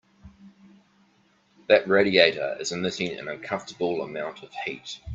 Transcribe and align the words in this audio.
That 1.67 1.87
radiator 1.87 2.57
is 2.59 2.71
emitting 2.71 3.19
an 3.19 3.27
uncomfortable 3.27 4.01
amount 4.01 4.41
of 4.41 4.51
heat. 4.65 4.99